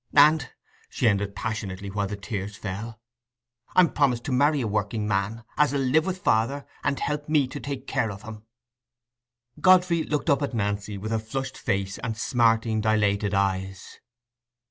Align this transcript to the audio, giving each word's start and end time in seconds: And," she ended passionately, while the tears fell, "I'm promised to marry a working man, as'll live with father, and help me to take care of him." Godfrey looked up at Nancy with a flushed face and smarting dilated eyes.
And," 0.15 0.49
she 0.89 1.07
ended 1.07 1.35
passionately, 1.35 1.91
while 1.91 2.07
the 2.07 2.15
tears 2.15 2.57
fell, 2.57 2.99
"I'm 3.75 3.93
promised 3.93 4.23
to 4.23 4.31
marry 4.31 4.61
a 4.61 4.67
working 4.67 5.07
man, 5.07 5.43
as'll 5.57 5.79
live 5.79 6.07
with 6.07 6.17
father, 6.17 6.65
and 6.83 6.99
help 6.99 7.29
me 7.29 7.47
to 7.47 7.59
take 7.59 7.85
care 7.85 8.09
of 8.11 8.23
him." 8.23 8.43
Godfrey 9.59 10.01
looked 10.01 10.31
up 10.31 10.41
at 10.41 10.55
Nancy 10.55 10.97
with 10.97 11.13
a 11.13 11.19
flushed 11.19 11.55
face 11.55 11.99
and 11.99 12.17
smarting 12.17 12.81
dilated 12.81 13.35
eyes. 13.35 13.99